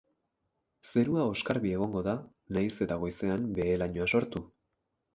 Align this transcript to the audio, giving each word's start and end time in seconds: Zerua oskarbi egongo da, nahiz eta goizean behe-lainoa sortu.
Zerua 0.91 1.25
oskarbi 1.33 1.75
egongo 1.77 2.03
da, 2.09 2.17
nahiz 2.59 2.73
eta 2.89 3.01
goizean 3.07 3.49
behe-lainoa 3.61 4.13
sortu. 4.19 4.47